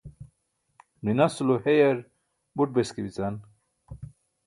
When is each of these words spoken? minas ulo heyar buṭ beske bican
minas 1.03 1.33
ulo 1.41 1.55
heyar 1.65 1.97
buṭ 2.55 2.69
beske 2.75 3.01
bican 3.05 3.35